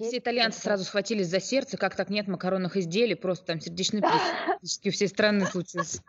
[0.00, 4.00] Все итальянцы сразу схватились за сердце, как так нет макаронных изделий, просто там сердечный
[4.60, 6.02] приступ у всей страны случился.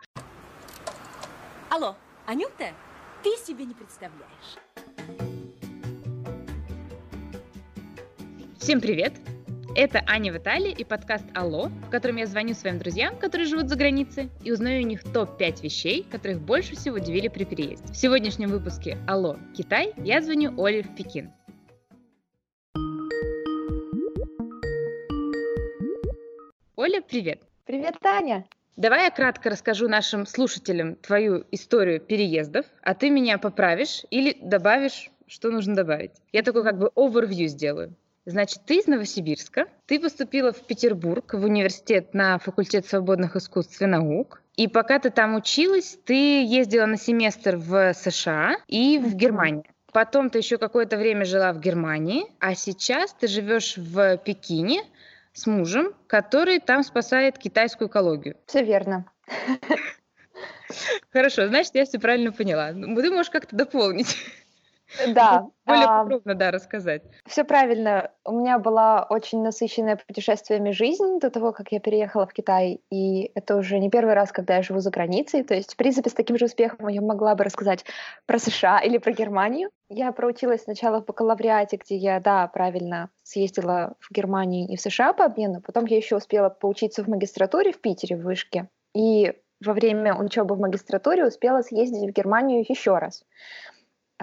[1.70, 2.72] Алло, Анюта,
[3.22, 4.58] ты себе не представляешь.
[8.58, 9.12] Всем привет!
[9.76, 13.68] Это Аня в Италии и подкаст «Алло», в котором я звоню своим друзьям, которые живут
[13.68, 17.92] за границей, и узнаю у них топ-5 вещей, которых больше всего удивили при переезде.
[17.92, 21.32] В сегодняшнем выпуске «Алло, Китай» я звоню Оле в Пекин.
[26.84, 27.40] Оля, привет!
[27.64, 28.44] Привет, Таня!
[28.76, 35.10] Давай я кратко расскажу нашим слушателям твою историю переездов, а ты меня поправишь или добавишь,
[35.26, 36.10] что нужно добавить.
[36.30, 37.94] Я такой как бы overview сделаю.
[38.26, 43.86] Значит, ты из Новосибирска, ты поступила в Петербург в университет на факультет свободных искусств и
[43.86, 49.64] наук, и пока ты там училась, ты ездила на семестр в США и в Германию.
[49.94, 54.82] Потом ты еще какое-то время жила в Германии, а сейчас ты живешь в Пекине
[55.34, 58.36] с мужем, который там спасает китайскую экологию.
[58.46, 59.04] Все верно.
[61.12, 62.72] Хорошо, значит, я все правильно поняла.
[62.72, 64.16] Ну, ты можешь как-то дополнить.
[65.14, 65.46] Да.
[65.66, 67.02] Более а, подробно, да, рассказать.
[67.26, 68.10] Все правильно.
[68.24, 73.30] У меня была очень насыщенная путешествиями жизнь до того, как я переехала в Китай, и
[73.34, 75.42] это уже не первый раз, когда я живу за границей.
[75.42, 77.84] То есть, в принципе, с таким же успехом я могла бы рассказать
[78.26, 79.70] про США или про Германию.
[79.88, 85.12] Я проучилась сначала в бакалавриате, где я, да, правильно съездила в Германию и в США
[85.12, 85.60] по обмену.
[85.60, 88.68] Потом я еще успела поучиться в магистратуре в Питере, в Вышке.
[88.94, 89.32] И
[89.64, 93.24] во время учебы в магистратуре успела съездить в Германию еще раз.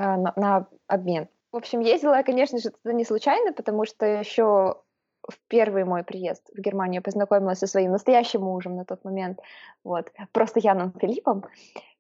[0.02, 1.28] А, на, на обмен.
[1.52, 4.82] В общем, ездила я, конечно же, туда не случайно, потому что еще
[5.28, 9.40] в первый мой приезд в Германию познакомилась со своим настоящим мужем на тот момент,
[9.84, 11.46] вот, просто Яном Филиппом.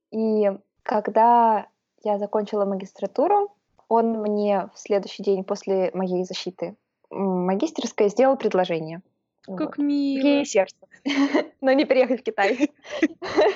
[0.09, 1.67] И когда
[2.03, 3.55] я закончила магистратуру,
[3.87, 6.75] он мне в следующий день после моей защиты
[7.11, 9.03] магистерской сделал предложение.
[9.43, 9.77] Как вот.
[9.77, 10.25] мило.
[10.25, 10.87] Ей сердце.
[11.61, 12.71] Но не переехать в Китай.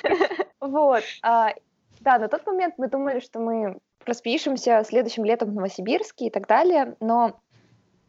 [0.60, 1.04] Вот.
[1.22, 1.54] А,
[2.02, 6.48] да, на тот момент мы думали, что мы распишемся следующим летом в Новосибирске и так
[6.48, 7.40] далее, но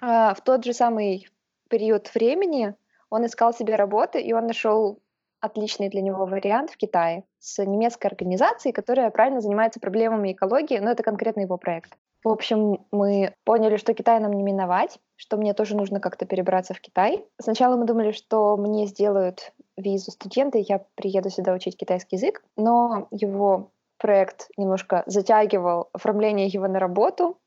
[0.00, 1.28] э, в тот же самый
[1.68, 2.74] период времени
[3.10, 5.00] он искал себе работы, и он нашел
[5.40, 10.90] отличный для него вариант в Китае с немецкой организацией, которая правильно занимается проблемами экологии, но
[10.90, 11.92] это конкретно его проект.
[12.24, 16.74] В общем, мы поняли, что Китай нам не миновать, что мне тоже нужно как-то перебраться
[16.74, 17.24] в Китай.
[17.40, 22.42] Сначала мы думали, что мне сделают визу студента, и я приеду сюда учить китайский язык,
[22.56, 27.38] но его проект немножко затягивал оформление его на работу.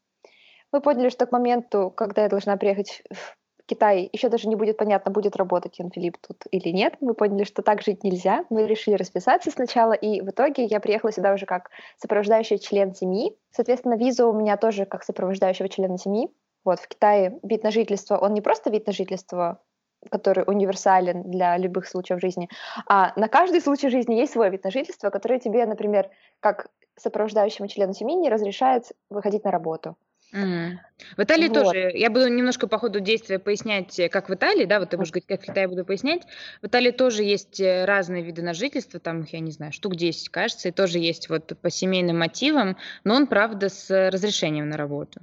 [0.71, 4.77] Мы поняли, что к моменту, когда я должна приехать в Китай, еще даже не будет
[4.77, 6.95] понятно, будет работать Ян Филипп тут или нет.
[7.01, 8.45] Мы поняли, что так жить нельзя.
[8.49, 13.37] Мы решили расписаться сначала, и в итоге я приехала сюда уже как сопровождающий член семьи.
[13.51, 16.29] Соответственно, виза у меня тоже как сопровождающего члена семьи.
[16.65, 19.61] Вот, в Китае вид на жительство, он не просто вид на жительство,
[20.09, 22.49] который универсален для любых случаев жизни.
[22.87, 26.67] А на каждый случай жизни есть свой вид на жительство, который тебе, например, как
[26.97, 29.95] сопровождающему члену семьи не разрешает выходить на работу.
[30.33, 30.73] Mm.
[31.17, 31.63] В Италии вот.
[31.63, 31.91] тоже.
[31.93, 35.27] Я буду немножко по ходу действия пояснять, как в Италии, да, вот ты будешь говорить,
[35.27, 36.21] как в Китае буду пояснять.
[36.61, 40.29] В Италии тоже есть э, разные виды на жительство, там я не знаю, штук 10,
[40.29, 45.21] кажется, и тоже есть вот по семейным мотивам, но он, правда, с разрешением на работу.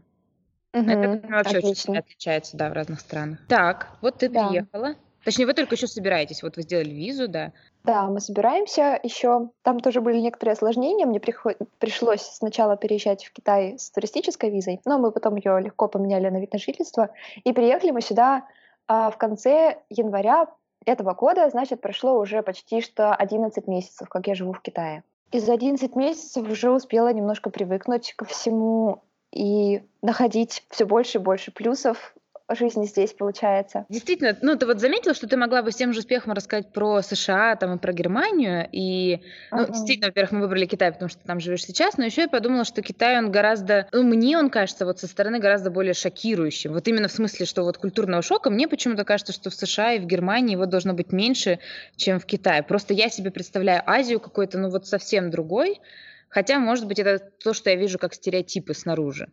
[0.76, 1.92] Угу, Это вообще отлично.
[1.92, 3.38] очень отличается, да, в разных странах.
[3.48, 4.48] Так, вот ты да.
[4.48, 4.94] приехала.
[5.25, 6.42] Точнее, вы только еще собираетесь.
[6.42, 7.53] Вот вы сделали визу, да.
[7.82, 9.50] Да, мы собираемся еще.
[9.62, 11.06] Там тоже были некоторые осложнения.
[11.06, 11.56] Мне приход...
[11.78, 16.38] пришлось сначала переезжать в Китай с туристической визой, но мы потом ее легко поменяли на
[16.38, 17.10] вид на жительство.
[17.42, 18.47] И приехали мы сюда
[18.86, 20.47] а, в конце января
[20.84, 25.03] этого года, значит, прошло уже почти что 11 месяцев, как я живу в Китае.
[25.32, 29.03] И за 11 месяцев уже успела немножко привыкнуть ко всему
[29.36, 32.14] и находить все больше и больше плюсов
[32.54, 33.86] жизни здесь получается.
[33.88, 37.02] Действительно, ну ты вот заметила, что ты могла бы с тем же успехом рассказать про
[37.02, 39.20] США там и про Германию, и
[39.50, 39.72] ну, uh-huh.
[39.72, 42.64] действительно, во-первых, мы выбрали Китай, потому что ты там живешь сейчас, но еще я подумала,
[42.64, 46.86] что Китай он гораздо, ну мне он кажется вот со стороны гораздо более шокирующим, вот
[46.86, 50.06] именно в смысле, что вот культурного шока, мне почему-то кажется, что в США и в
[50.06, 51.59] Германии его должно быть меньше,
[51.97, 52.62] чем в Китае.
[52.62, 55.80] Просто я себе представляю Азию какой-то, ну вот совсем другой,
[56.28, 59.28] Хотя, может быть, это то, что я вижу как стереотипы снаружи.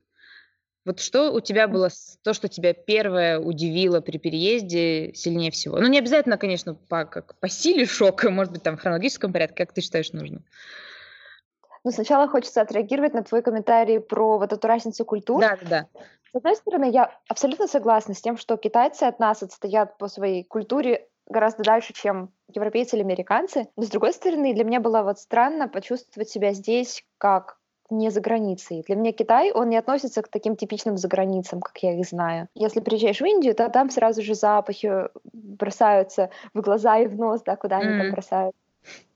[0.86, 1.90] Вот что у тебя было,
[2.24, 5.80] то, что тебя первое удивило при переезде сильнее всего?
[5.80, 9.64] Ну, не обязательно, конечно, по, как, по силе шока, может быть, там в хронологическом порядке,
[9.66, 10.42] как ты считаешь нужно?
[11.86, 15.40] Ну, сначала хочется отреагировать на твой комментарий про вот эту разницу культур.
[15.40, 15.88] Да, да, да.
[16.34, 20.44] С одной стороны, я абсолютно согласна с тем, что китайцы от нас отстоят по своей
[20.44, 23.68] культуре гораздо дальше, чем европейцы или американцы.
[23.76, 27.58] Но, с другой стороны, для меня было вот странно почувствовать себя здесь как
[27.90, 28.84] не за границей.
[28.88, 32.48] Для меня Китай, он не относится к таким типичным заграницам, как я их знаю.
[32.56, 37.42] Если приезжаешь в Индию, то там сразу же запахи бросаются в глаза и в нос,
[37.46, 37.82] да, куда mm.
[37.82, 38.56] они там бросают.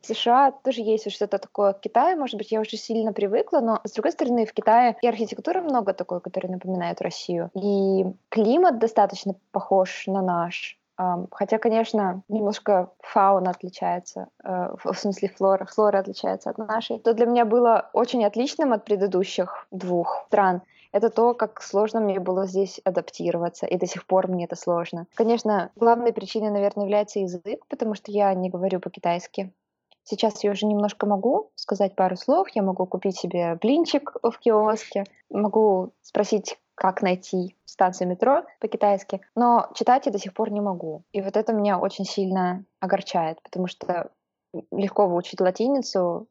[0.01, 1.73] В США тоже есть что-то такое.
[1.73, 5.07] В Китае, может быть, я уже сильно привыкла, но, с другой стороны, в Китае и
[5.07, 7.49] архитектуры много такой, которая напоминает Россию.
[7.53, 10.79] И климат достаточно похож на наш.
[11.31, 16.99] Хотя, конечно, немножко фауна отличается, э, в смысле флора, флора отличается от нашей.
[16.99, 20.61] То для меня было очень отличным от предыдущих двух стран
[20.91, 25.05] это то, как сложно мне было здесь адаптироваться, и до сих пор мне это сложно.
[25.15, 29.53] Конечно, главной причиной, наверное, является язык, потому что я не говорю по-китайски.
[30.03, 35.03] Сейчас я уже немножко могу сказать пару слов, я могу купить себе блинчик в киоске,
[35.29, 41.01] могу спросить, как найти станцию метро по-китайски, но читать я до сих пор не могу.
[41.11, 44.11] И вот это меня очень сильно огорчает, потому что
[44.71, 46.27] легко выучить латиницу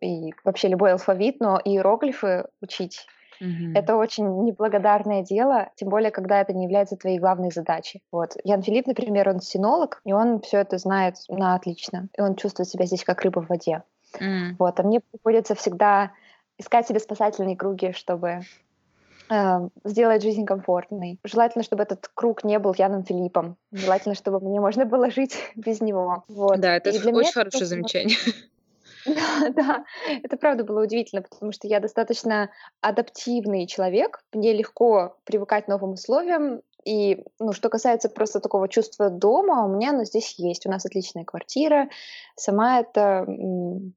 [0.00, 3.06] и вообще любой алфавит, но иероглифы учить
[3.42, 3.72] Mm-hmm.
[3.74, 8.00] Это очень неблагодарное дело, тем более, когда это не является твоей главной задачей.
[8.12, 8.36] Вот.
[8.44, 12.08] Ян Филипп, например, он синолог, и он все это знает на отлично.
[12.16, 13.82] И он чувствует себя здесь как рыба в воде.
[14.20, 14.54] Mm.
[14.58, 14.78] Вот.
[14.78, 16.12] А мне приходится всегда
[16.58, 18.42] искать себе спасательные круги, чтобы
[19.84, 21.18] сделать жизнь комфортной.
[21.24, 23.56] Желательно, чтобы этот круг не был Яном Филиппом.
[23.72, 26.24] Желательно, чтобы мне можно было жить без него.
[26.28, 26.60] Вот.
[26.60, 27.64] Да, это очень хорошее это...
[27.66, 28.16] замечание.
[29.06, 29.84] Да, да,
[30.22, 32.48] это правда было удивительно, потому что я достаточно
[32.80, 39.10] адаптивный человек, мне легко привыкать к новым условиям, и, ну, что касается просто такого чувства
[39.10, 40.66] дома, у меня оно здесь есть.
[40.66, 41.88] У нас отличная квартира,
[42.36, 43.26] сама эта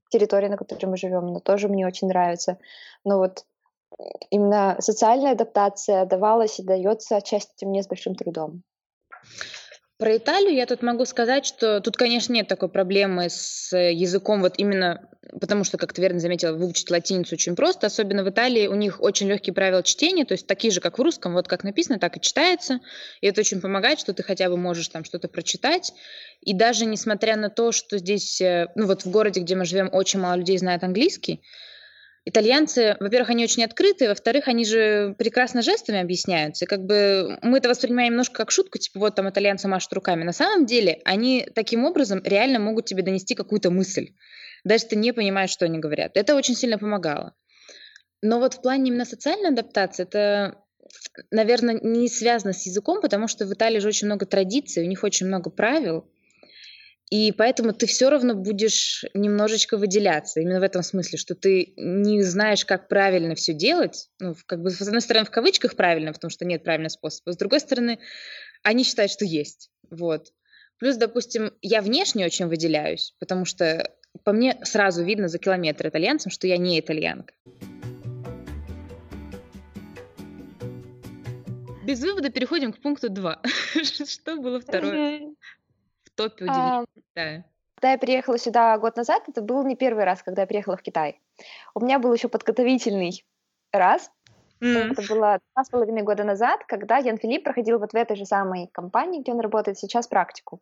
[0.09, 2.57] территория, на которой мы живем, она тоже мне очень нравится.
[3.03, 3.45] Но вот
[4.29, 8.63] именно социальная адаптация давалась и дается отчасти мне с большим трудом.
[9.97, 14.53] Про Италию я тут могу сказать, что тут, конечно, нет такой проблемы с языком, вот
[14.57, 15.09] именно
[15.41, 19.01] потому что, как ты верно заметила, выучить латиницу очень просто, особенно в Италии у них
[19.01, 22.15] очень легкие правила чтения, то есть такие же, как в русском, вот как написано, так
[22.15, 22.79] и читается,
[23.21, 25.93] и это очень помогает, что ты хотя бы можешь там что-то прочитать,
[26.41, 29.89] и даже несмотря на то, что здесь, э, ну вот в городе, где мы живем,
[29.91, 31.41] очень мало людей знает английский,
[32.27, 36.65] итальянцы, во-первых, они очень открыты, во-вторых, они же прекрасно жестами объясняются.
[36.65, 40.23] И как бы мы это воспринимаем немножко как шутку, типа вот там итальянцы машут руками.
[40.23, 44.09] На самом деле они таким образом реально могут тебе донести какую-то мысль.
[44.63, 46.11] Даже ты не понимаешь, что они говорят.
[46.15, 47.33] Это очень сильно помогало.
[48.21, 50.57] Но вот в плане именно социальной адаптации это
[51.31, 55.03] наверное, не связано с языком, потому что в Италии же очень много традиций, у них
[55.03, 56.09] очень много правил,
[57.09, 60.41] и поэтому ты все равно будешь немножечко выделяться.
[60.41, 64.09] Именно в этом смысле, что ты не знаешь, как правильно все делать.
[64.19, 67.31] Ну, как бы, с одной стороны, в кавычках правильно, потому что нет правильного способа.
[67.31, 67.99] С другой стороны,
[68.61, 69.71] они считают, что есть.
[69.89, 70.33] Вот.
[70.79, 73.89] Плюс, допустим, я внешне очень выделяюсь, потому что
[74.23, 77.33] по мне сразу видно за километр итальянцам, что я не итальянка.
[81.85, 83.41] Без вывода переходим к пункту 2.
[83.83, 85.21] Что было второе?
[86.17, 86.85] Топе удивительно.
[87.15, 87.43] Да.
[87.75, 90.81] Когда я приехала сюда год назад, это был не первый раз, когда я приехала в
[90.81, 91.21] Китай.
[91.75, 93.23] У меня был еще подготовительный
[93.71, 94.11] раз.
[94.59, 94.93] Mm.
[94.93, 98.25] Это было два с половиной года назад, когда Ян Филипп проходил вот в этой же
[98.25, 100.59] самой компании, где он работает сейчас, практику.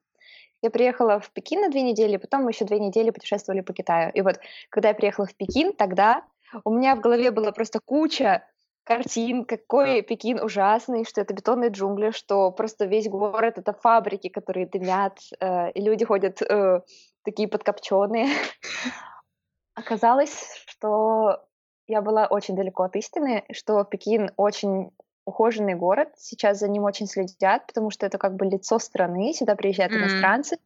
[0.61, 4.11] Я приехала в Пекин на две недели, потом мы еще две недели путешествовали по Китаю.
[4.13, 6.23] И вот, когда я приехала в Пекин, тогда
[6.65, 8.43] у меня в голове была просто куча
[8.85, 14.67] картин, какой Пекин ужасный, что это бетонные джунгли, что просто весь город— это фабрики, которые
[14.67, 16.81] дымят, э, и люди ходят э,
[17.23, 18.27] такие подкопченные.
[19.75, 21.43] Оказалось, что
[21.87, 24.91] я была очень далеко от истины, что Пекин очень
[25.25, 29.55] ухоженный город, сейчас за ним очень следят, потому что это как бы лицо страны, сюда
[29.55, 29.97] приезжают mm-hmm.
[29.97, 30.57] иностранцы,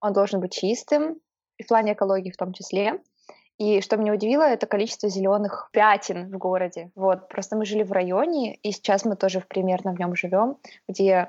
[0.00, 1.20] он должен быть чистым,
[1.58, 3.00] и в плане экологии в том числе.
[3.60, 6.90] И что меня удивило, это количество зеленых пятен в городе.
[6.94, 10.56] Вот, просто мы жили в районе, и сейчас мы тоже примерно в нем живем,
[10.88, 11.28] где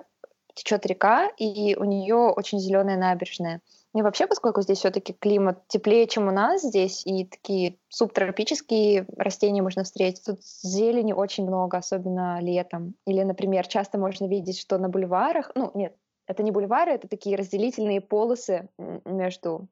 [0.54, 3.60] течет река, и у нее очень зеленая набережная.
[3.94, 9.62] И вообще, поскольку здесь все-таки климат теплее, чем у нас здесь, и такие субтропические растения
[9.62, 12.96] можно встретить, тут зелени очень много, особенно летом.
[13.06, 15.98] Или, например, часто можно видеть, что на бульварах, ну нет,
[16.28, 18.70] это не бульвары, это такие разделительные полосы
[19.04, 19.68] между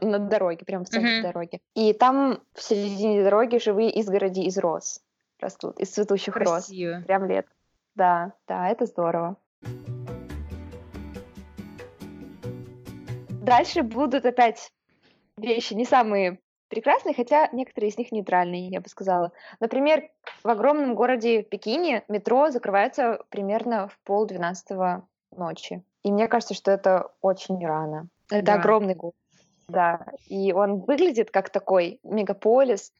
[0.00, 1.22] на дороге, прямо в центре uh-huh.
[1.22, 1.60] дороги.
[1.74, 5.00] И там в середине дороги живые изгороди из роз
[5.40, 6.96] растут, из цветущих Красиво.
[6.96, 7.04] роз.
[7.04, 7.46] Прям лет.
[7.94, 9.36] Да, да, это здорово.
[13.28, 14.72] Дальше будут опять
[15.36, 19.32] вещи не самые прекрасные, хотя некоторые из них нейтральные, я бы сказала.
[19.60, 20.08] Например,
[20.42, 25.82] в огромном городе Пекине метро закрывается примерно в полдвенадцатого ночи.
[26.02, 28.08] И мне кажется, что это очень рано.
[28.30, 28.54] Это да.
[28.54, 29.14] огромный город.
[29.72, 32.92] Да, и он выглядит как такой мегаполис,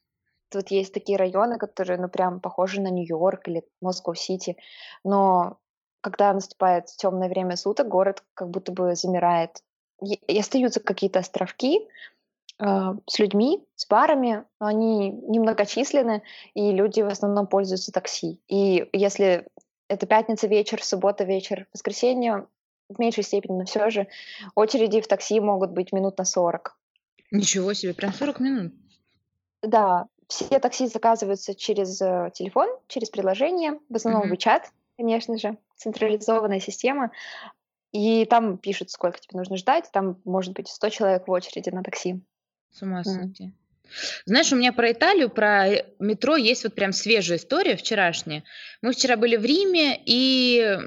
[0.53, 4.59] Тут есть такие районы, которые, ну, прям похожи на Нью-Йорк или Москва-Сити,
[5.03, 5.57] но
[6.03, 9.63] когда наступает темное время суток, город как будто бы замирает.
[10.05, 11.89] И остаются какие-то островки
[12.59, 16.23] э, с людьми, с барами, но они немногочисленны,
[16.55, 18.41] и люди в основном пользуются такси.
[18.49, 19.47] И если
[19.89, 22.47] это пятница вечер, суббота вечер, воскресенье,
[22.95, 24.07] в меньшей степени, но все же
[24.55, 26.77] очереди в такси могут быть минут на 40.
[27.31, 28.73] Ничего себе, прям 40 минут.
[29.63, 34.37] Да, все такси заказываются через э, телефон, через приложение, в основном mm-hmm.
[34.37, 34.63] WeChat,
[34.97, 37.11] конечно же, централизованная система.
[37.93, 41.83] И там пишут, сколько тебе нужно ждать, там может быть 100 человек в очереди на
[41.83, 42.23] такси.
[42.71, 43.49] С ума сойти.
[43.49, 43.62] Mm.
[44.25, 48.45] Знаешь, у меня про Италию, про э, метро есть вот прям свежая история вчерашняя.
[48.81, 50.79] Мы вчера были в Риме, и,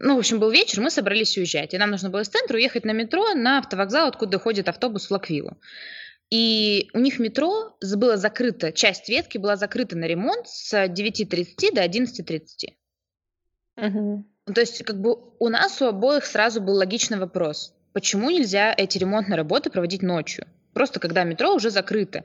[0.00, 1.74] ну, в общем, был вечер, мы собрались уезжать.
[1.74, 5.10] И нам нужно было из центра уехать на метро на автовокзал, откуда ходит автобус в
[5.10, 5.56] Лаквилу.
[6.30, 11.84] И у них метро было закрыто, часть ветки была закрыта на ремонт с 9.30 до
[11.84, 12.74] 11.30.
[13.76, 14.26] Угу.
[14.52, 17.74] То есть, как бы у нас у обоих сразу был логичный вопрос.
[17.92, 20.46] Почему нельзя эти ремонтные работы проводить ночью?
[20.76, 22.22] Просто когда метро уже закрыто.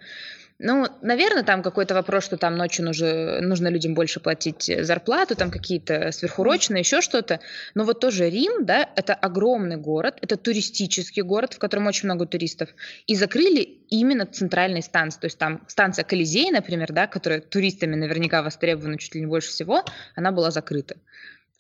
[0.60, 5.52] Ну, наверное, там какой-то вопрос, что там ночью нужно, нужно людям больше платить зарплату, там
[5.52, 7.40] какие-то сверхурочные, еще что-то.
[7.76, 12.26] Но вот тоже Рим, да, это огромный город, это туристический город, в котором очень много
[12.26, 12.68] туристов.
[13.08, 15.22] И закрыли именно центральные станции.
[15.22, 19.52] То есть там станция Колизей, например, да, которая туристами наверняка востребована чуть ли не больше
[19.52, 20.98] всего, она была закрыта.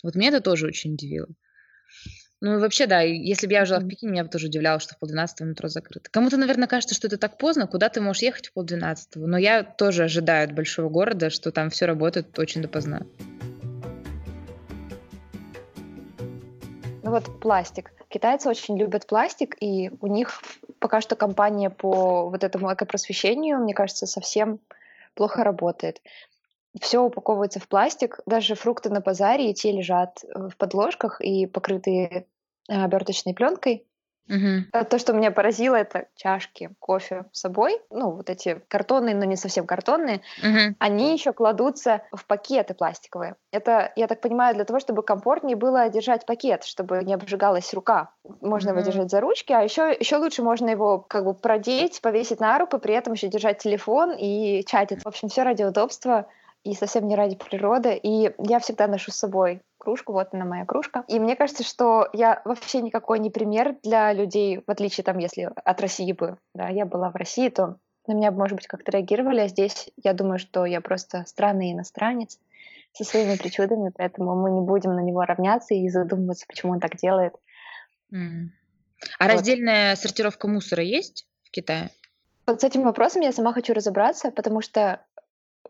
[0.03, 1.29] Вот меня это тоже очень удивило.
[2.43, 4.98] Ну, вообще, да, если бы я жила в Пекине, меня бы тоже удивляло, что в
[4.98, 6.10] полдвенадцатого метро закрыто.
[6.10, 9.27] Кому-то, наверное, кажется, что это так поздно, куда ты можешь ехать в полдвенадцатого.
[9.27, 13.01] Но я тоже ожидаю от большого города, что там все работает очень допоздна.
[17.03, 17.91] Ну вот пластик.
[18.07, 20.41] Китайцы очень любят пластик, и у них
[20.79, 24.60] пока что компания по вот этому экопросвещению, мне кажется, совсем
[25.13, 26.01] плохо работает
[26.80, 31.46] все упаковывается в пластик, даже фрукты на базаре, и те лежат э, в подложках и
[31.46, 32.28] покрытые
[32.70, 33.86] э, оберточной пленкой.
[34.30, 34.86] Угу.
[34.90, 37.82] То, что меня поразило, это чашки кофе с собой.
[37.90, 40.22] Ну, вот эти картонные, но не совсем картонные.
[40.42, 40.75] Угу.
[40.80, 43.36] Они еще кладутся в пакеты пластиковые.
[43.51, 48.12] Это, я так понимаю, для того, чтобы комфортнее было держать пакет, чтобы не обжигалась рука.
[48.40, 48.80] Можно угу.
[48.80, 52.58] его держать за ручки, а еще, еще лучше можно его как бы продеть, повесить на
[52.58, 55.04] руку, при этом еще держать телефон и чатить.
[55.04, 56.28] В общем, все ради удобства
[56.63, 57.96] и совсем не ради природы.
[57.96, 61.03] И я всегда ношу с собой кружку, вот она моя кружка.
[61.08, 65.50] И мне кажется, что я вообще никакой не пример для людей, в отличие там, если
[65.56, 67.77] от России бы, да, я была в России, то
[68.08, 72.39] на меня, может быть, как-то реагировали, а здесь я думаю, что я просто странный иностранец
[72.94, 76.98] со своими причудами, поэтому мы не будем на него равняться и задумываться, почему он так
[76.98, 77.34] делает.
[78.13, 78.50] Mm.
[79.18, 79.34] А вот.
[79.34, 81.89] раздельная сортировка мусора есть в Китае?
[82.46, 85.06] Вот с этим вопросом я сама хочу разобраться, потому что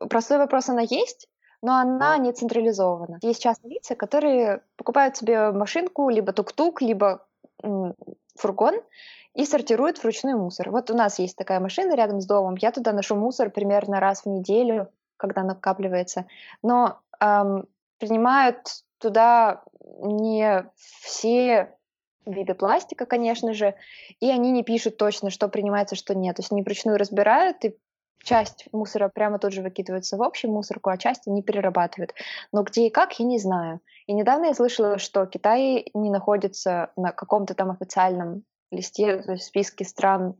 [0.10, 1.28] Простой вопрос она есть,
[1.62, 3.20] но она не централизована.
[3.22, 7.26] Есть частные лица, которые покупают себе машинку, либо тук-тук, либо
[8.36, 8.76] фургон
[9.34, 10.72] и сортируют вручную мусор.
[10.72, 14.24] Вот у нас есть такая машина рядом с домом, я туда ношу мусор примерно раз
[14.24, 16.26] в неделю, когда накапливается.
[16.64, 17.68] Но эм,
[18.00, 19.64] принимают туда
[20.02, 21.76] не все
[22.26, 23.76] виды пластика, конечно же,
[24.20, 26.36] и они не пишут точно, что принимается, что нет.
[26.36, 27.78] То есть они вручную разбирают и
[28.24, 32.14] часть мусора прямо тут же выкидывается в общую мусорку, а часть они перерабатывают.
[32.52, 33.80] Но где и как, я не знаю.
[34.08, 39.46] И недавно я слышала, что Китай не находится на каком-то там официальном листе, то есть
[39.46, 40.36] списке стран,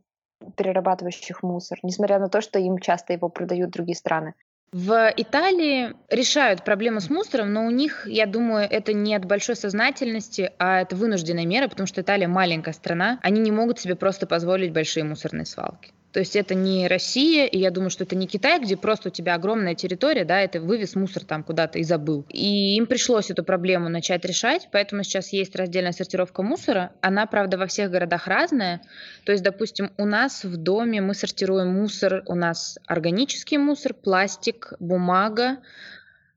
[0.56, 4.34] перерабатывающих мусор, несмотря на то, что им часто его продают другие страны.
[4.72, 9.54] В Италии решают проблему с мусором, но у них, я думаю, это не от большой
[9.54, 14.26] сознательности, а это вынужденная мера, потому что Италия маленькая страна, они не могут себе просто
[14.26, 15.92] позволить большие мусорные свалки.
[16.12, 19.12] То есть это не Россия, и я думаю, что это не Китай, где просто у
[19.12, 22.26] тебя огромная территория, да, это вывез мусор там куда-то и забыл.
[22.28, 26.92] И им пришлось эту проблему начать решать, поэтому сейчас есть раздельная сортировка мусора.
[27.00, 28.82] Она, правда, во всех городах разная.
[29.24, 34.74] То есть, допустим, у нас в доме мы сортируем мусор, у нас органический мусор, пластик,
[34.80, 35.58] бумага,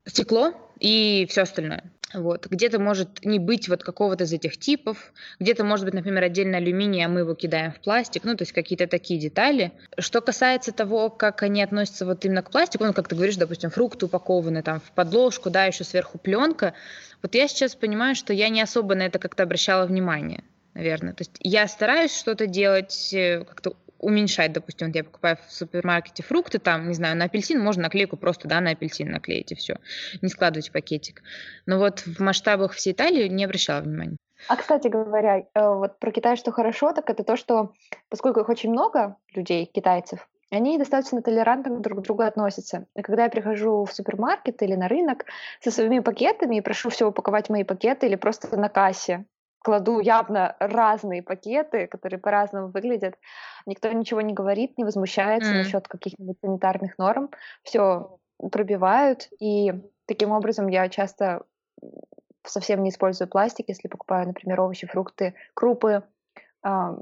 [0.06, 1.84] стекло и все остальное.
[2.14, 2.46] Вот.
[2.46, 7.04] Где-то может не быть вот какого-то из этих типов, где-то может быть, например, отдельно алюминий,
[7.04, 9.72] а мы его кидаем в пластик, ну, то есть какие-то такие детали.
[9.98, 13.70] Что касается того, как они относятся вот именно к пластику, ну, как ты говоришь, допустим,
[13.70, 16.74] фрукты упакованы там в подложку, да, еще сверху пленка,
[17.22, 21.14] вот я сейчас понимаю, что я не особо на это как-то обращала внимание наверное.
[21.14, 26.22] То есть я стараюсь что-то делать, э, как-то уменьшать, допустим, вот я покупаю в супермаркете
[26.22, 29.76] фрукты, там, не знаю, на апельсин можно наклейку просто, да, на апельсин наклеить и все,
[30.22, 31.22] не складывать в пакетик.
[31.66, 34.16] Но вот в масштабах всей Италии не обращала внимания.
[34.48, 37.72] А, кстати говоря, э, вот про Китай что хорошо, так это то, что
[38.08, 42.86] поскольку их очень много, людей, китайцев, они достаточно толерантно друг к другу относятся.
[42.94, 45.24] И когда я прихожу в супермаркет или на рынок
[45.60, 49.24] со своими пакетами и прошу все упаковать мои пакеты или просто на кассе,
[49.66, 53.18] кладу явно разные пакеты, которые по-разному выглядят.
[53.66, 55.56] Никто ничего не говорит, не возмущается mm.
[55.56, 57.30] насчет каких-нибудь санитарных норм.
[57.64, 58.16] Все
[58.52, 59.72] пробивают, и
[60.06, 61.42] таким образом я часто
[62.44, 66.04] совсем не использую пластик, если покупаю, например, овощи, фрукты, крупы.
[66.62, 66.96] А,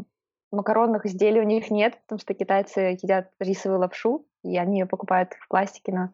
[0.50, 5.34] макаронных изделий у них нет, потому что китайцы едят рисовую лапшу, и они ее покупают
[5.38, 6.08] в пластике, но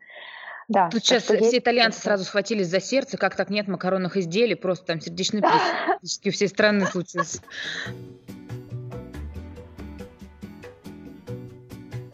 [0.71, 0.89] да.
[0.89, 1.59] Тут сейчас все есть...
[1.59, 6.31] итальянцы сразу схватились за сердце, как так нет макаронных изделий, просто там сердечный приступ у
[6.31, 7.41] всей страны случился.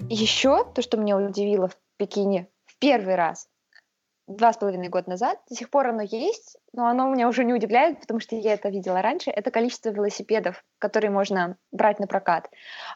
[0.09, 3.47] Еще то, что меня удивило в Пекине в первый раз,
[4.27, 7.53] два с половиной года назад, до сих пор оно есть, но оно меня уже не
[7.53, 12.49] удивляет, потому что я это видела раньше, это количество велосипедов, которые можно брать на прокат.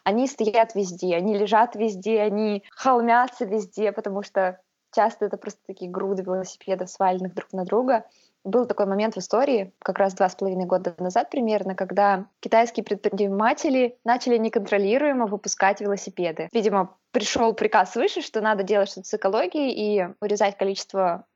[0.04, 4.58] Они стоят везде, они лежат везде, они холмятся везде, потому что
[4.92, 8.04] Часто это просто такие груды велосипедов, сваленных друг на друга.
[8.42, 12.84] Был такой момент в истории, как раз два с половиной года назад примерно, когда китайские
[12.84, 16.48] предприниматели начали неконтролируемо выпускать велосипеды.
[16.52, 21.26] Видимо, пришел приказ свыше, что надо делать что-то с экологией и урезать количество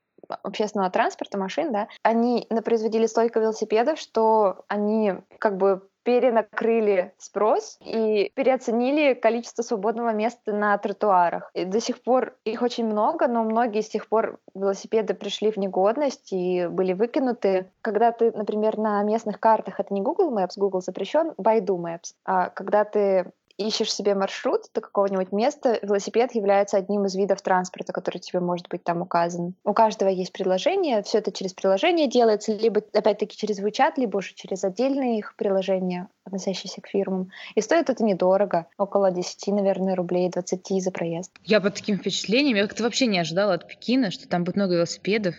[0.42, 8.30] общественного транспорта, машин, да, они производили столько велосипедов, что они как бы перенакрыли спрос и
[8.34, 11.50] переоценили количество свободного места на тротуарах.
[11.54, 15.56] И до сих пор их очень много, но многие с тех пор велосипеды пришли в
[15.56, 17.70] негодность и были выкинуты.
[17.80, 22.50] Когда ты, например, на местных картах, это не Google Maps, Google запрещен, Baidu Maps, а
[22.50, 28.18] когда ты ищешь себе маршрут до какого-нибудь места, велосипед является одним из видов транспорта, который
[28.18, 29.54] тебе может быть там указан.
[29.64, 34.34] У каждого есть приложение, все это через приложение делается, либо опять-таки через WeChat, либо уже
[34.34, 37.30] через отдельные их приложения, относящиеся к фирмам.
[37.54, 41.30] И стоит это недорого, около 10, наверное, рублей, 20 за проезд.
[41.44, 44.74] Я под таким впечатлением, я как-то вообще не ожидала от Пекина, что там будет много
[44.74, 45.36] велосипедов.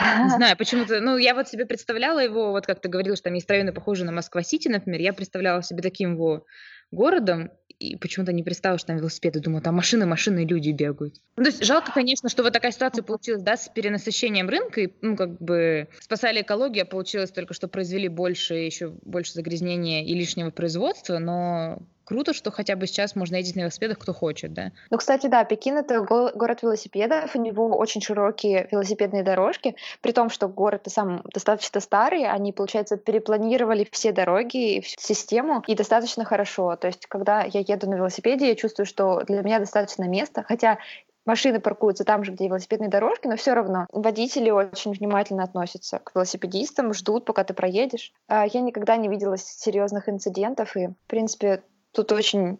[0.00, 3.34] Не знаю, почему-то, ну, я вот себе представляла его, вот как ты говорила, что там
[3.34, 6.46] есть районы, похожие на Москва-Сити, например, я представляла себе таким его
[6.92, 7.50] городом,
[7.82, 9.40] и почему-то не представила, что там велосипеды.
[9.40, 11.16] Думаю, там машины, машины люди бегают.
[11.36, 14.92] Ну, то есть жалко, конечно, что вот такая ситуация получилась, да, с перенасыщением рынка, и,
[15.00, 20.14] ну, как бы спасали экологию, а получилось только, что произвели больше, еще больше загрязнения и
[20.14, 24.70] лишнего производства, но круто, что хотя бы сейчас можно ездить на велосипедах, кто хочет, да.
[24.90, 30.28] Ну, кстати, да, Пекин— это город велосипедов, у него очень широкие велосипедные дорожки, при том,
[30.28, 36.76] что город сам достаточно старый, они, получается, перепланировали все дороги, всю систему, и достаточно хорошо.
[36.76, 40.78] То есть, когда я еду на велосипеде, я чувствую, что для меня достаточно места, хотя
[41.24, 46.14] машины паркуются там же, где велосипедные дорожки, но все равно водители очень внимательно относятся к
[46.14, 48.12] велосипедистам, ждут, пока ты проедешь.
[48.28, 51.62] А я никогда не видела серьезных инцидентов, и, в принципе,
[51.92, 52.58] Тут очень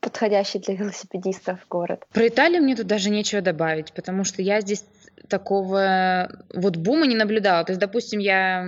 [0.00, 2.04] подходящий для велосипедистов город.
[2.12, 4.84] Про Италию мне тут даже нечего добавить, потому что я здесь
[5.28, 7.64] такого вот бума не наблюдала.
[7.64, 8.62] То есть, допустим, я...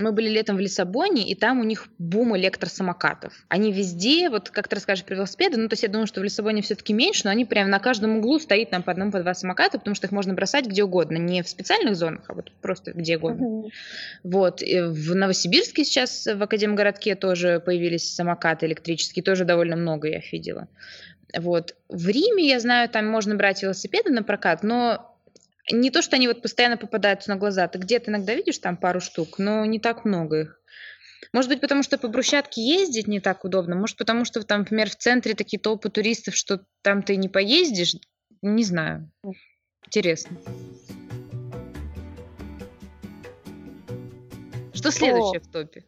[0.00, 3.32] мы были летом в Лиссабоне, и там у них бум электросамокатов.
[3.48, 6.24] Они везде, вот как ты расскажешь про велосипеды, ну, то есть я думаю, что в
[6.24, 9.34] Лиссабоне все-таки меньше, но они прям на каждом углу стоит там по одному, по два
[9.34, 12.92] самоката, потому что их можно бросать где угодно, не в специальных зонах, а вот просто
[12.92, 13.44] где угодно.
[13.44, 13.70] Uh-huh.
[14.24, 14.62] Вот.
[14.62, 20.32] И в Новосибирске сейчас в Академгородке тоже появились самокаты электрические, тоже довольно много я их
[20.32, 20.68] видела.
[21.36, 21.74] Вот.
[21.88, 25.13] В Риме, я знаю, там можно брать велосипеды на прокат, но
[25.70, 29.00] не то, что они вот постоянно попадаются на глаза, ты где-то иногда видишь там пару
[29.00, 30.60] штук, но не так много их.
[31.32, 34.90] Может быть, потому что по брусчатке ездить не так удобно, может, потому что там, например,
[34.90, 37.96] в центре такие толпы туристов, что там ты не поездишь,
[38.42, 39.10] не знаю.
[39.86, 40.36] Интересно.
[44.74, 45.84] Что следующее О, в топе?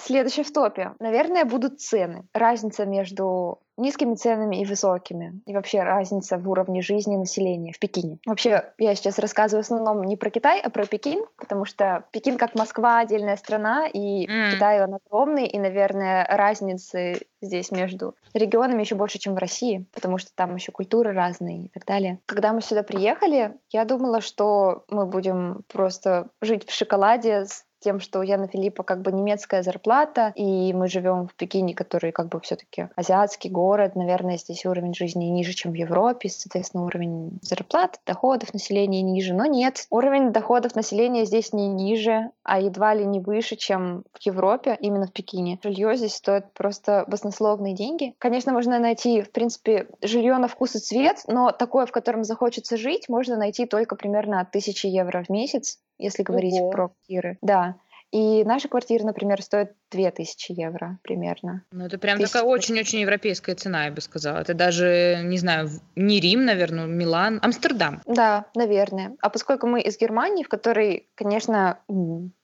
[0.00, 0.92] Следующее в топе.
[1.00, 2.24] Наверное, будут цены.
[2.32, 5.40] Разница между низкими ценами и высокими.
[5.46, 8.18] И вообще разница в уровне жизни населения в Пекине.
[8.26, 12.36] Вообще, я сейчас рассказываю в основном не про Китай, а про Пекин, потому что Пекин
[12.36, 14.50] как Москва отдельная страна, и mm.
[14.52, 20.18] Китай он огромный, и, наверное, разницы здесь между регионами еще больше, чем в России, потому
[20.18, 22.18] что там еще культуры разные и так далее.
[22.26, 28.00] Когда мы сюда приехали, я думала, что мы будем просто жить в шоколаде с тем,
[28.00, 32.28] что у Яна Филиппа как бы немецкая зарплата, и мы живем в Пекине, который как
[32.28, 38.00] бы все-таки азиатский город, наверное, здесь уровень жизни ниже, чем в Европе, соответственно, уровень зарплат,
[38.06, 43.20] доходов населения ниже, но нет, уровень доходов населения здесь не ниже, а едва ли не
[43.20, 45.58] выше, чем в Европе, именно в Пекине.
[45.62, 48.14] Жилье здесь стоит просто баснословные деньги.
[48.18, 52.76] Конечно, можно найти, в принципе, жилье на вкус и цвет, но такое, в котором захочется
[52.76, 56.70] жить, можно найти только примерно от 1000 евро в месяц, если говорить Ого.
[56.70, 57.38] про квартиры.
[57.42, 57.76] Да.
[58.10, 61.64] И наша квартира, например, стоит 2000 евро примерно.
[61.72, 62.32] Ну, это прям Тысяч...
[62.32, 64.38] такая очень-очень европейская цена, я бы сказала.
[64.38, 68.00] Это даже, не знаю, не Рим, наверное, Милан, Амстердам.
[68.06, 69.14] Да, наверное.
[69.20, 71.80] А поскольку мы из Германии, в которой, конечно,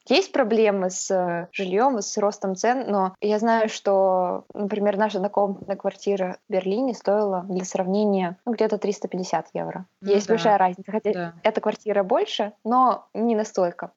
[0.06, 5.76] есть проблемы с э, жильем, с ростом цен, но я знаю, что, например, наша однокомнатная
[5.76, 9.86] квартира в Берлине стоила для сравнения ну, где-то 350 евро.
[10.00, 10.34] Ну, есть да.
[10.34, 11.34] большая разница, хотя да.
[11.42, 13.92] эта квартира больше, но не настолько.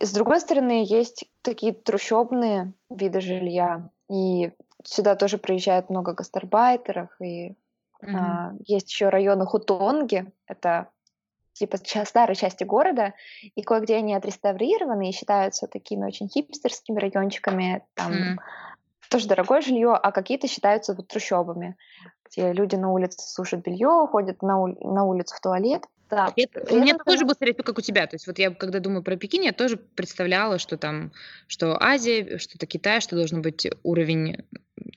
[0.00, 4.50] С другой стороны, есть такие трущобные виды жилья, и
[4.82, 7.50] сюда тоже приезжает много гастарбайтеров, и
[8.02, 8.16] mm-hmm.
[8.16, 10.88] а, есть еще районы Хутонги, это
[11.54, 18.12] типа старой части города, и кое-где они отреставрированы и считаются такими очень хипстерскими райончиками, там
[18.12, 18.36] mm.
[19.08, 21.76] тоже дорогое жилье, а какие-то считаются вот трущобами,
[22.26, 25.84] где люди на улице сушат белье, ходят на, ули- на улицу в туалет.
[26.14, 26.32] Да.
[26.36, 27.04] Это, у меня это...
[27.04, 28.06] тоже был стереотип, как у тебя.
[28.06, 31.12] То есть вот я, когда думаю про Пекин, я тоже представляла, что там,
[31.46, 34.44] что Азия, что это Китай, что должен быть уровень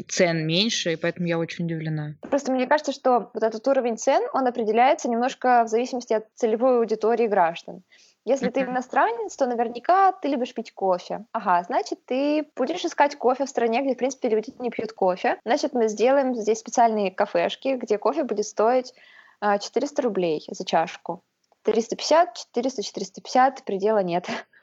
[0.07, 2.15] цен меньше, и поэтому я очень удивлена.
[2.21, 6.77] Просто мне кажется, что вот этот уровень цен, он определяется немножко в зависимости от целевой
[6.77, 7.83] аудитории граждан.
[8.25, 11.25] Если ты иностранец, то наверняка ты любишь пить кофе.
[11.31, 15.39] Ага, значит, ты будешь искать кофе в стране, где, в принципе, люди не пьют кофе.
[15.45, 18.93] Значит, мы сделаем здесь специальные кафешки, где кофе будет стоить
[19.41, 21.23] 400 а, рублей за чашку.
[21.63, 24.27] 350, 400, 450, предела нет.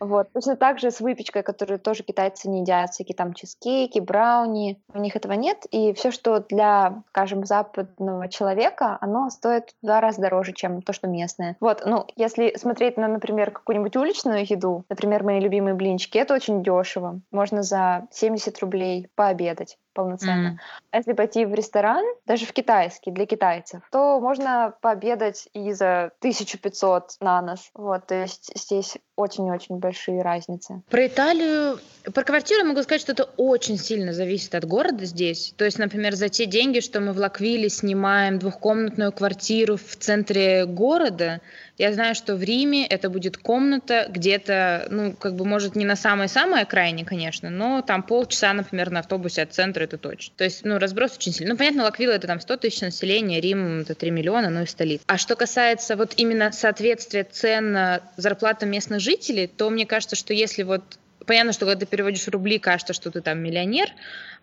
[0.00, 0.30] Вот.
[0.32, 4.98] Точно так же с выпечкой, которую тоже китайцы не едят, всякие там чизкейки, брауни, у
[5.00, 5.66] них этого нет.
[5.70, 10.92] И все, что для, скажем, западного человека, оно стоит в два раза дороже, чем то,
[10.92, 11.56] что местное.
[11.60, 16.62] Вот, ну, если смотреть на, например, какую-нибудь уличную еду, например, мои любимые блинчики, это очень
[16.62, 17.20] дешево.
[17.32, 20.48] Можно за 70 рублей пообедать полноценно.
[20.48, 20.56] Mm.
[20.92, 26.12] А если пойти в ресторан, даже в китайский, для китайцев, то можно пообедать и за
[26.20, 27.70] 1500 на нос.
[27.74, 30.82] Вот, то есть здесь очень-очень большие разницы.
[30.88, 31.80] Про Италию,
[32.14, 35.52] про квартиру могу сказать, что это очень сильно зависит от города здесь.
[35.56, 40.64] То есть, например, за те деньги, что мы в Лаквиле снимаем двухкомнатную квартиру в центре
[40.66, 41.40] города,
[41.78, 45.94] я знаю, что в Риме это будет комната где-то, ну, как бы, может, не на
[45.94, 50.34] самой-самой окраине, конечно, но там полчаса, например, на автобусе от центра, это точно.
[50.36, 51.52] То есть, ну, разброс очень сильный.
[51.52, 55.04] Ну, понятно, Лаквилла это там 100 тысяч населения, Рим это 3 миллиона, ну и столица.
[55.06, 59.07] А что касается вот именно соответствия цен зарплатам местных жителей,
[59.46, 60.82] то мне кажется, что если вот
[61.26, 63.88] понятно, что когда ты переводишь рубли, кажется, что ты там миллионер,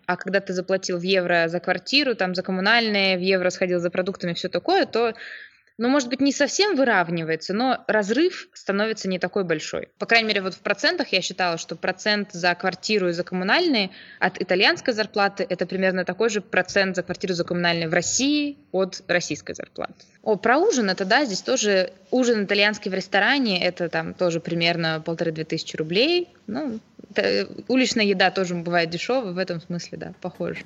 [0.06, 3.90] а когда ты заплатил в евро за квартиру, там за коммунальные, в евро сходил за
[3.90, 5.14] продуктами, все такое, то
[5.78, 9.88] ну, может быть, не совсем выравнивается, но разрыв становится не такой большой.
[9.98, 13.90] По крайней мере, вот в процентах я считала, что процент за квартиру и за коммунальные
[14.18, 18.56] от итальянской зарплаты это примерно такой же процент за квартиру и за коммунальные в России
[18.72, 19.94] от российской зарплаты.
[20.22, 25.02] О, про ужин это, да, здесь тоже ужин итальянский в ресторане, это там тоже примерно
[25.04, 26.28] полторы-две тысячи рублей.
[26.46, 26.80] Ну,
[27.14, 30.60] это, уличная еда тоже бывает дешевая, в этом смысле, да, похоже.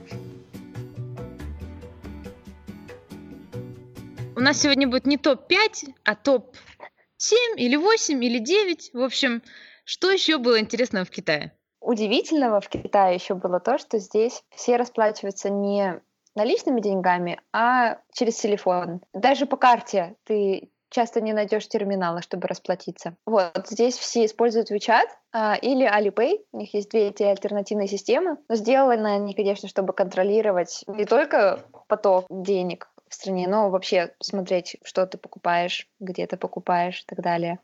[4.40, 8.94] У нас сегодня будет не топ-5, а топ-7 или 8 или 9.
[8.94, 9.42] В общем,
[9.85, 11.53] что еще было интересного в Китае?
[11.83, 16.00] Удивительного в Китае еще было то, что здесь все расплачиваются не
[16.35, 19.03] наличными деньгами, а через телефон.
[19.12, 23.16] Даже по карте ты часто не найдешь терминала, чтобы расплатиться.
[23.24, 26.44] Вот здесь все используют WeChat а, или Alipay.
[26.53, 28.37] У них есть две эти альтернативные системы.
[28.48, 34.77] Но сделаны они, конечно, чтобы контролировать не только поток денег, в стране, но вообще смотреть,
[34.83, 37.59] что ты покупаешь, где ты покупаешь и так далее.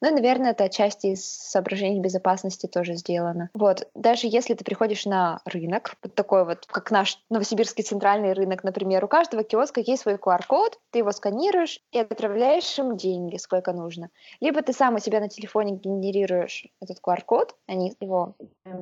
[0.00, 3.50] Ну и, наверное, это отчасти из соображений безопасности тоже сделано.
[3.54, 8.64] Вот, даже если ты приходишь на рынок, вот такой вот, как наш новосибирский центральный рынок,
[8.64, 13.72] например, у каждого киоска есть свой QR-код, ты его сканируешь и отправляешь им деньги, сколько
[13.72, 14.10] нужно.
[14.40, 18.34] Либо ты сам у себя на телефоне генерируешь этот QR-код, они его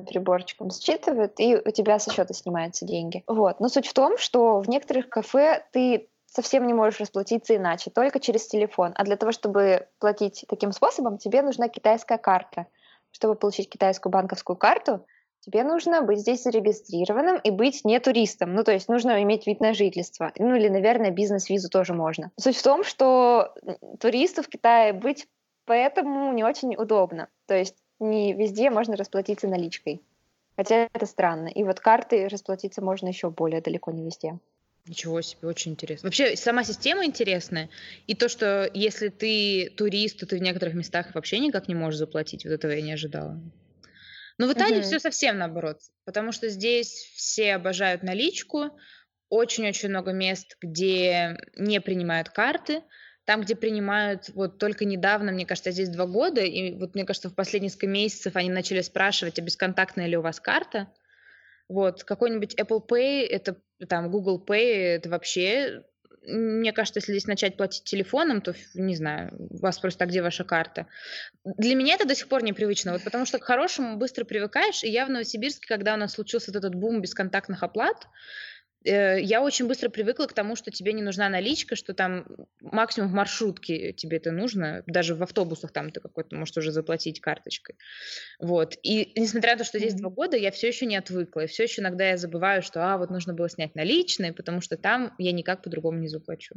[0.07, 3.23] приборчиком считывают, и у тебя со счета снимаются деньги.
[3.27, 3.59] Вот.
[3.59, 8.19] Но суть в том, что в некоторых кафе ты совсем не можешь расплатиться иначе, только
[8.19, 8.93] через телефон.
[8.95, 12.67] А для того, чтобы платить таким способом, тебе нужна китайская карта.
[13.11, 15.05] Чтобы получить китайскую банковскую карту,
[15.41, 18.53] тебе нужно быть здесь зарегистрированным и быть не туристом.
[18.53, 20.31] Ну, то есть нужно иметь вид на жительство.
[20.37, 22.31] Ну, или, наверное, бизнес-визу тоже можно.
[22.39, 23.53] Суть в том, что
[23.99, 25.27] туристу в Китае быть
[25.65, 27.27] поэтому не очень удобно.
[27.47, 30.01] То есть не везде можно расплатиться наличкой.
[30.55, 31.47] Хотя это странно.
[31.47, 34.39] И вот карты расплатиться можно еще более далеко не везде.
[34.87, 36.07] Ничего себе, очень интересно.
[36.07, 37.69] Вообще, сама система интересная.
[38.07, 41.99] И то, что если ты турист, то ты в некоторых местах вообще никак не можешь
[41.99, 42.45] заплатить.
[42.45, 43.39] Вот этого я не ожидала.
[44.37, 44.83] Но в Италии угу.
[44.83, 45.79] все совсем наоборот.
[46.03, 48.71] Потому что здесь все обожают наличку.
[49.29, 52.81] Очень-очень много мест, где не принимают карты.
[53.25, 57.29] там, где принимают вот только недавно, мне кажется, здесь два года, и вот мне кажется,
[57.29, 60.91] в последние несколько месяцев они начали спрашивать, а бесконтактная ли у вас карта.
[61.69, 63.55] Вот, какой-нибудь Apple Pay, это
[63.87, 65.83] там Google Pay, это вообще
[66.23, 70.43] мне кажется, если здесь начать платить телефоном, то, не знаю, вас спросят, а где ваша
[70.43, 70.87] карта?
[71.43, 74.89] Для меня это до сих пор непривычно, вот потому что к хорошему быстро привыкаешь, и
[74.89, 78.07] я в Новосибирске, когда у нас случился этот бум бесконтактных оплат,
[78.83, 82.25] я очень быстро привыкла к тому, что тебе не нужна наличка, что там
[82.61, 87.21] максимум в маршрутке тебе это нужно, даже в автобусах там ты какой-то можешь уже заплатить
[87.21, 87.75] карточкой.
[88.39, 88.77] Вот.
[88.83, 91.41] И несмотря на то, что здесь два года, я все еще не отвыкла.
[91.41, 94.77] И все еще иногда я забываю, что а, вот нужно было снять наличные, потому что
[94.77, 96.55] там я никак по-другому не заплачу.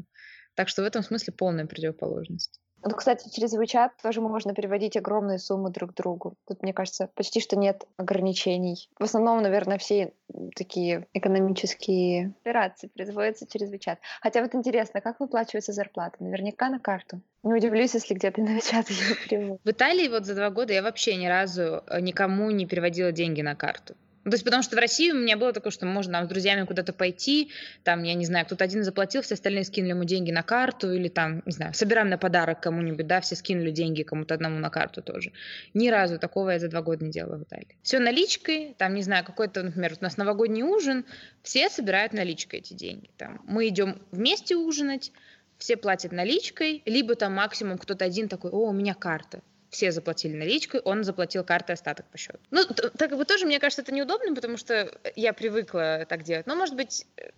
[0.54, 2.60] Так что в этом смысле полная противоположность.
[2.84, 6.34] Ну, кстати, через WeChat тоже можно переводить огромные суммы друг другу.
[6.46, 8.90] Тут, мне кажется, почти что нет ограничений.
[8.98, 10.12] В основном, наверное, все
[10.54, 13.96] такие экономические операции производятся через WeChat.
[14.20, 16.16] Хотя вот интересно, как выплачивается зарплата?
[16.20, 17.20] Наверняка на карту.
[17.42, 19.60] Не удивлюсь, если где-то на WeChat ее перевод.
[19.64, 23.40] В Италии вот за два года я вообще ни разу э, никому не переводила деньги
[23.40, 23.94] на карту.
[24.24, 26.64] То есть, потому что в России у меня было такое, что можно там, с друзьями
[26.64, 27.50] куда-то пойти,
[27.82, 31.08] там, я не знаю, кто-то один заплатил, все остальные скинули ему деньги на карту, или
[31.08, 35.02] там, не знаю, собираем на подарок кому-нибудь, да, все скинули деньги кому-то одному на карту
[35.02, 35.32] тоже.
[35.74, 37.76] Ни разу такого я за два года не делала в Италии.
[37.82, 41.04] Все наличкой, там, не знаю, какой-то, например, у нас новогодний ужин,
[41.42, 43.10] все собирают наличкой эти деньги.
[43.18, 45.12] Там, мы идем вместе ужинать,
[45.58, 49.42] все платят наличкой, либо там максимум кто-то один такой, о, у меня карта
[49.74, 52.38] все заплатили наличкой, он заплатил картой остаток по счету.
[52.52, 56.46] Ну, так как бы тоже, мне кажется, это неудобно, потому что я привыкла так делать.
[56.46, 57.30] Но, может быть, э,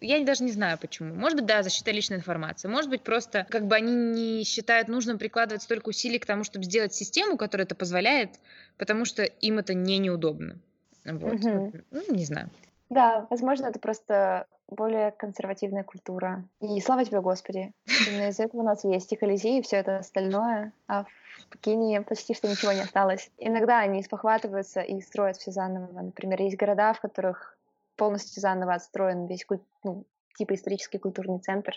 [0.00, 1.14] я даже не знаю почему.
[1.14, 2.66] Может быть, да, защита личной информации.
[2.66, 6.64] Может быть, просто как бы они не считают нужным прикладывать столько усилий к тому, чтобы
[6.64, 8.30] сделать систему, которая это позволяет,
[8.76, 10.58] потому что им это не неудобно.
[11.04, 11.34] Вот.
[11.34, 11.72] Угу.
[11.92, 12.50] Ну, не знаю.
[12.90, 16.44] Да, возможно, это просто более консервативная культура.
[16.60, 17.72] И слава тебе, Господи.
[18.08, 20.72] Именно из этого у нас есть и Колизей, и все это остальное.
[20.88, 23.30] А в Пекине почти что ничего не осталось.
[23.38, 26.00] Иногда они спохватываются и строят все заново.
[26.00, 27.56] Например, есть города, в которых
[27.96, 29.60] полностью заново отстроен весь куль...
[29.84, 30.04] ну,
[30.36, 31.74] типа исторический культурный центр.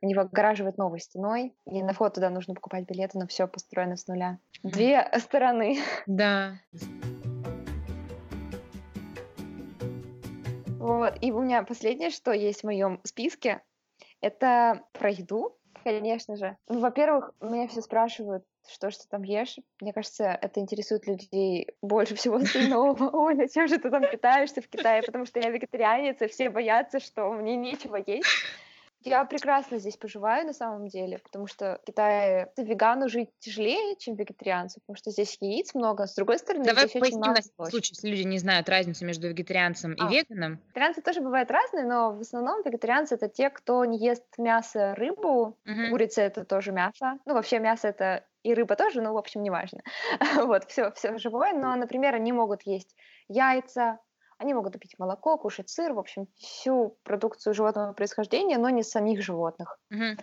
[0.00, 3.96] У него огораживают новой стеной, и на вход туда нужно покупать билеты, но все построено
[3.96, 4.38] с нуля.
[4.62, 5.78] Две стороны.
[6.06, 6.58] Да.
[10.88, 11.18] Вот.
[11.20, 13.62] И у меня последнее, что есть в моем списке,
[14.20, 16.56] это про еду, конечно же.
[16.68, 19.56] Ну, во-первых, меня все спрашивают, что ж ты там ешь.
[19.80, 23.10] Мне кажется, это интересует людей больше всего остального.
[23.10, 25.02] Оля, чем же ты там питаешься в Китае?
[25.02, 28.26] Потому что я вегетарианец, и все боятся, что мне нечего есть.
[29.08, 34.14] Я прекрасно здесь поживаю на самом деле, потому что в Китае вегану жить тяжелее, чем
[34.16, 36.06] вегетарианцу, потому что здесь яиц много.
[36.06, 39.28] С другой стороны, Давай здесь очень много на случай, если люди не знают разницу между
[39.28, 40.06] вегетарианцем а.
[40.06, 40.60] и веганом.
[40.66, 45.56] Вегетарианцы тоже бывают разные, но в основном вегетарианцы это те, кто не ест мясо, рыбу.
[45.66, 45.90] Угу.
[45.90, 47.18] Курица это тоже мясо.
[47.24, 49.82] Ну, вообще мясо это и рыба тоже, ну, в общем, неважно.
[50.36, 52.94] вот, все, все живое, но, например, они могут есть
[53.28, 53.98] яйца,
[54.38, 59.22] они могут пить молоко, кушать сыр, в общем, всю продукцию животного происхождения, но не самих
[59.22, 59.78] животных.
[59.92, 60.20] Mm-hmm.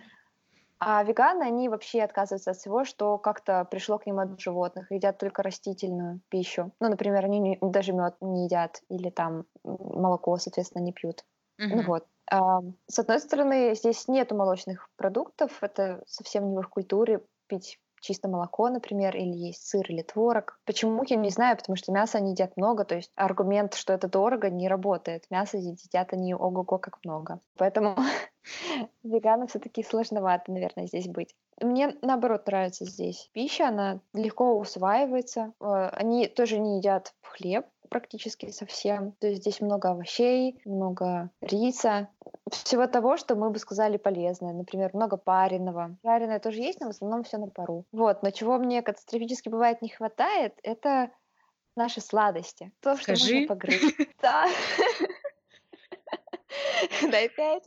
[0.78, 5.18] А веганы, они вообще отказываются от всего, что как-то пришло к ним от животных, едят
[5.18, 6.72] только растительную пищу.
[6.80, 11.24] Ну, например, они не, даже мед не едят или там молоко, соответственно, не пьют.
[11.58, 11.74] Mm-hmm.
[11.74, 12.06] Ну вот.
[12.30, 17.80] А, с одной стороны, здесь нету молочных продуктов, это совсем не в их культуре пить
[18.06, 20.58] чисто молоко, например, или есть сыр или творог.
[20.64, 24.08] Почему, я не знаю, потому что мясо они едят много, то есть аргумент, что это
[24.08, 25.24] дорого, не работает.
[25.30, 27.40] Мясо едят они ого-го как много.
[27.56, 27.96] Поэтому
[29.02, 31.34] веганам все-таки сложновато, наверное, здесь быть.
[31.60, 35.52] Мне, наоборот, нравится здесь пища, она легко усваивается.
[35.60, 39.12] Э, они тоже не едят хлеб, практически совсем.
[39.12, 42.08] То есть здесь много овощей, много риса,
[42.50, 44.52] всего того, что мы бы сказали полезное.
[44.52, 45.96] Например, много пареного.
[46.04, 47.84] Жареное тоже есть, но в основном все на пару.
[47.92, 51.10] Вот, но чего мне катастрофически бывает не хватает, это
[51.76, 52.72] наши сладости.
[52.80, 53.24] То, Скажи.
[53.24, 53.96] что можно погрызть.
[54.22, 54.46] Да.
[57.10, 57.64] Дай пять.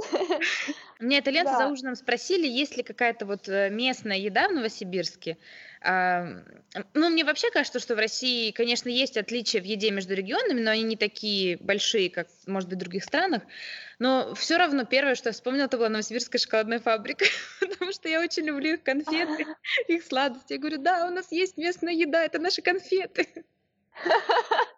[0.99, 5.37] Мне это лента за ужином спросили, есть ли какая-то вот э, местная еда в Новосибирске.
[5.81, 10.71] Ну, мне вообще кажется, что в России, конечно, есть отличия в еде между регионами, но
[10.71, 13.43] они не такие большие, как, может быть, в других странах.
[13.97, 17.25] Но все равно первое, что я вспомнила, это была Новосибирская шоколадная фабрика,
[17.61, 19.45] потому что я очень люблю их конфеты,
[19.87, 20.53] их сладости.
[20.53, 23.45] Я говорю, да, у нас есть местная еда, это наши конфеты.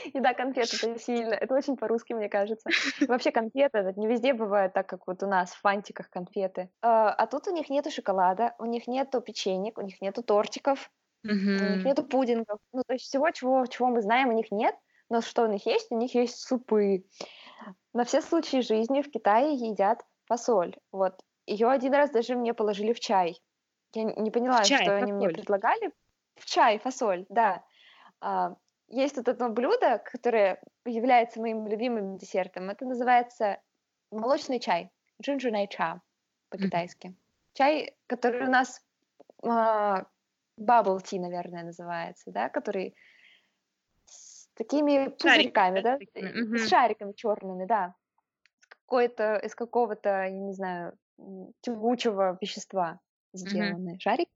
[0.12, 0.14] Класс.
[0.14, 1.34] Еда конфеты это сильно.
[1.34, 2.68] Это очень по-русски, мне кажется.
[3.08, 6.70] Вообще конфеты, это не везде бывает так, как вот у нас в фантиках конфеты.
[6.82, 10.90] А, а тут у них нету шоколада, у них нету печенек, у них нету тортиков,
[11.24, 12.58] у них нету пудингов.
[12.72, 14.74] Ну, то есть всего, чего, чего мы знаем, у них нет.
[15.10, 15.90] Но что у них есть?
[15.90, 17.04] У них есть супы.
[17.92, 20.76] На все случаи жизни в Китае едят фасоль.
[20.92, 23.40] Вот ее один раз даже мне положили в чай.
[23.92, 25.34] Я не поняла, чай, что они мне фасоль.
[25.34, 25.92] предлагали.
[26.36, 27.64] В чай, фасоль, да.
[28.20, 28.54] А,
[28.90, 32.70] есть тут одно блюдо, которое является моим любимым десертом.
[32.70, 33.60] Это называется
[34.10, 34.90] молочный чай,
[35.22, 36.02] джинджунай ча
[36.50, 37.14] по-китайски.
[37.54, 38.84] Чай, который у нас
[39.42, 40.04] а,
[40.58, 42.94] bubble tea, наверное, называется, да, который
[44.06, 46.58] с такими пузырьками, да, мгм.
[46.58, 47.94] с шариками черными, да,
[48.60, 50.98] с какой-то, из какого-то, я не знаю,
[51.60, 52.98] тягучего вещества
[53.32, 54.28] сделанный шарик.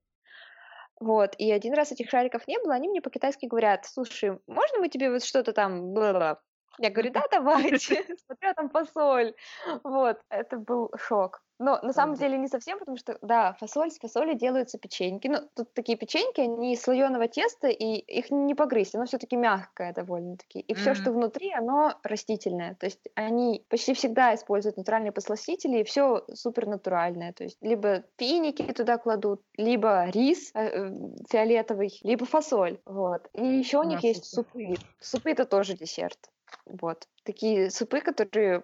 [1.01, 4.89] Вот, и один раз этих шариков не было, они мне по-китайски говорят, слушай, можно мы
[4.89, 6.41] тебе вот что-то там, бла-бла-бла?»
[6.79, 9.35] Я говорю, да, давайте, смотрю, там фасоль.
[9.83, 11.41] Вот, это был шок.
[11.61, 15.29] Но на самом деле не совсем, потому что, да, фасоль, с фасоли делаются печеньки.
[15.29, 19.93] Ну, тут такие печеньки, они из слоеного теста, и их не погрызть, оно все-таки мягкое
[19.93, 20.61] довольно-таки.
[20.61, 22.75] И все, что внутри, оно растительное.
[22.75, 27.33] То есть они почти всегда используют натуральные посластители, и все супер натуральное.
[27.33, 30.93] То есть либо финики туда кладут, либо рис э, э,
[31.31, 32.81] фиолетовый, либо фасоль.
[32.85, 33.29] Вот.
[33.33, 34.75] И еще у А, них есть супы.
[34.99, 36.19] Супы это тоже десерт.
[36.65, 37.09] Вот.
[37.25, 38.63] Такие супы, которые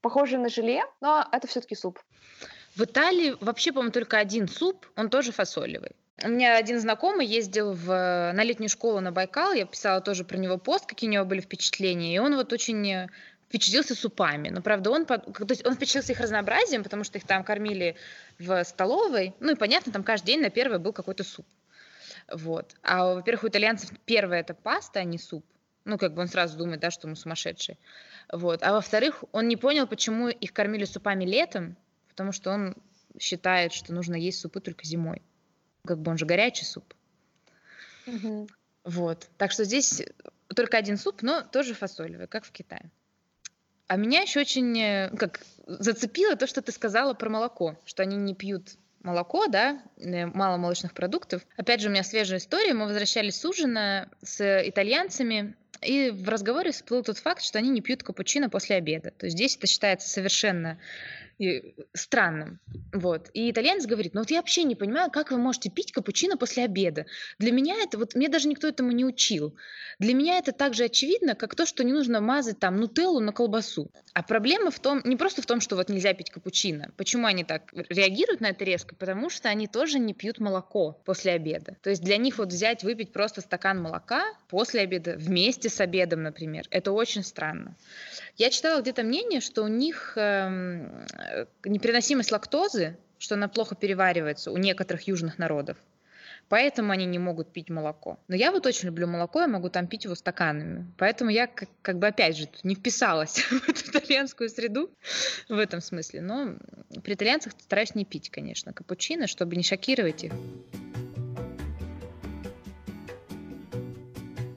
[0.00, 1.98] похожи на желе, но это все-таки суп.
[2.76, 5.92] В Италии вообще, по-моему, только один суп, он тоже фасолевый.
[6.22, 10.36] У меня один знакомый ездил в, на летнюю школу на Байкал, я писала тоже про
[10.36, 13.08] него пост, какие у него были впечатления, и он вот очень
[13.48, 14.48] впечатлился супами.
[14.48, 17.96] Но, правда, он, то есть он впечатлился их разнообразием, потому что их там кормили
[18.38, 21.46] в столовой, ну и, понятно, там каждый день на первое был какой-то суп.
[22.30, 22.74] Вот.
[22.82, 25.44] А, во-первых, у итальянцев первое это паста, а не суп.
[25.84, 27.76] Ну, как бы он сразу думает, да, что мы сумасшедшие.
[28.32, 28.62] Вот.
[28.62, 31.76] А во-вторых, он не понял, почему их кормили супами летом,
[32.08, 32.76] потому что он
[33.18, 35.22] считает, что нужно есть супы только зимой.
[35.84, 36.94] Как бы он же горячий суп.
[38.06, 38.46] Мгм.
[38.84, 39.28] Вот.
[39.38, 40.02] Так что здесь
[40.54, 42.90] только один суп, но тоже фасолевый, как в Китае.
[43.88, 48.16] А меня еще очень э, как зацепило то, что ты сказала про молоко, что они
[48.16, 51.42] не пьют молоко, да, э, мало молочных продуктов.
[51.56, 52.74] Опять же, у меня свежая история.
[52.74, 57.80] Мы возвращались с ужина с итальянцами, и в разговоре всплыл тот факт, что они не
[57.80, 59.10] пьют капучино после обеда.
[59.10, 60.78] То есть здесь это считается совершенно
[61.42, 62.60] э, странным.
[62.92, 63.30] Вот.
[63.34, 66.64] И итальянец говорит, ну вот я вообще не понимаю, как вы можете пить капучино после
[66.64, 67.06] обеда.
[67.38, 69.54] Для меня это, вот мне даже никто этому не учил.
[69.98, 73.32] Для меня это так же очевидно, как то, что не нужно мазать там нутеллу на
[73.32, 73.90] колбасу.
[74.14, 76.90] А проблема в том, не просто в том, что вот нельзя пить капучино.
[76.96, 78.94] Почему они так реагируют на это резко?
[78.94, 81.76] Потому что они тоже не пьют молоко после обеда.
[81.82, 86.22] То есть для них вот взять, выпить просто стакан молока после обеда вместе с обедом,
[86.22, 87.76] например, это очень странно.
[88.36, 91.06] Я читала где-то мнение, что у них эм,
[91.64, 95.76] непереносимость лактозы, что она плохо переваривается у некоторых южных народов.
[96.48, 98.18] Поэтому они не могут пить молоко.
[98.28, 100.86] Но я вот очень люблю молоко, я могу там пить его стаканами.
[100.98, 104.90] Поэтому я как, как бы опять же не вписалась в эту итальянскую среду
[105.48, 106.20] в этом смысле.
[106.20, 106.56] Но
[107.02, 110.32] при итальянцах стараюсь не пить, конечно, капучино, чтобы не шокировать их.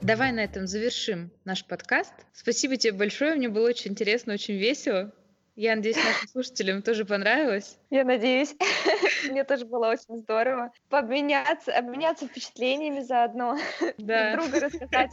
[0.02, 2.14] Давай на этом завершим наш подкаст.
[2.34, 5.12] Спасибо тебе большое, мне было очень интересно, очень весело.
[5.56, 7.78] Я надеюсь, нашим слушателям тоже понравилось.
[7.90, 8.56] Я надеюсь.
[9.30, 13.58] Мне тоже было очень здорово пообменяться, обменяться впечатлениями заодно,
[13.98, 14.34] Да.
[14.36, 15.12] друг другу рассказать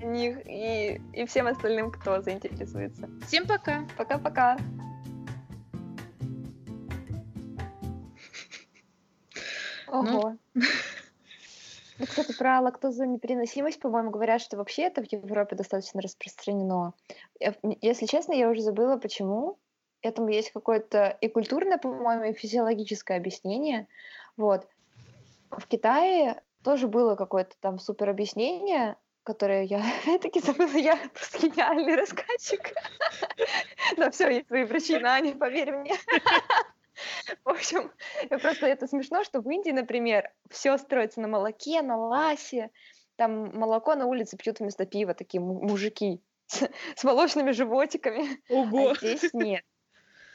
[0.00, 3.08] о них и, и всем остальным, кто заинтересуется.
[3.26, 3.84] Всем пока.
[3.98, 4.56] Пока-пока.
[9.88, 10.36] Ого.
[11.98, 16.94] Ну, кстати, про лактозонепереносимость, по-моему, говорят, что вообще это в Европе достаточно распространено.
[17.40, 19.58] М, Если честно, я уже забыла, почему.
[20.02, 23.86] Этому есть какое-то и культурное, по-моему, и физиологическое объяснение.
[24.36, 24.66] Вот.
[25.50, 30.76] В Китае тоже было какое-то там супер объяснение, которое я опять-таки забыла.
[30.76, 32.72] Я просто гениальный рассказчик.
[33.96, 35.94] Но все, есть свои причины, Аня, поверь мне.
[37.44, 37.90] В общем,
[38.28, 42.70] просто это смешно, что в Индии, например, все строится на молоке, на ласе.
[43.16, 49.32] Там молоко на улице пьют вместо пива такие му- мужики с, молочными животиками, а здесь
[49.32, 49.64] нет.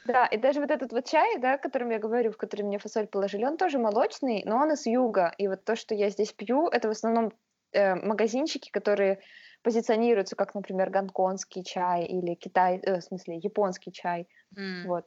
[0.08, 2.78] Да, и даже вот этот вот чай, да, о котором я говорю, в который мне
[2.78, 5.34] фасоль положили, он тоже молочный, но он из юга.
[5.38, 7.32] И вот то, что я здесь пью, это в основном
[7.72, 9.20] э, магазинчики, которые
[9.62, 14.28] позиционируются как, например, гонконгский чай или Китай, э, в смысле, японский чай.
[14.56, 14.88] М.
[14.88, 15.06] Вот.